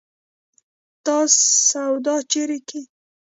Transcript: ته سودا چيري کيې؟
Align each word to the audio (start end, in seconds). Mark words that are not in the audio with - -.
ته 1.03 1.15
سودا 1.69 2.15
چيري 2.31 2.59
کيې؟ 2.67 2.81